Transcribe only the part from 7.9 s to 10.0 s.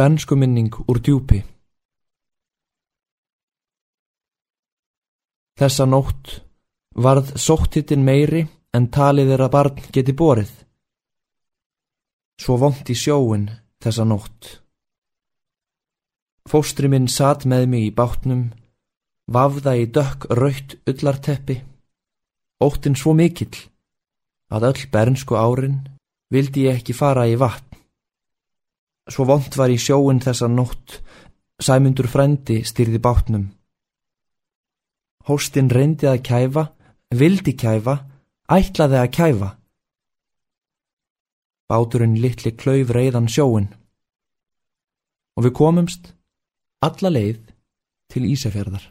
meiri en talið er að barn